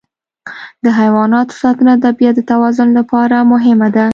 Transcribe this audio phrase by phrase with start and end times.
[0.83, 4.05] د حیواناتو ساتنه د طبیعت د توازن لپاره مهمه ده.